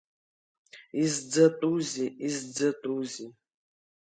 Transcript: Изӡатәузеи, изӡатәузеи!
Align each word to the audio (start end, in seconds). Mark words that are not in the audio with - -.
Изӡатәузеи, 1.03 2.09
изӡатәузеи! 2.27 3.31